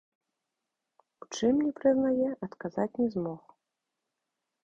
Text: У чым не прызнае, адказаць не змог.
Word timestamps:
У 1.25 1.27
чым 1.35 1.53
не 1.65 1.73
прызнае, 1.81 2.29
адказаць 2.47 2.89
не 3.01 3.07
змог. 3.17 3.41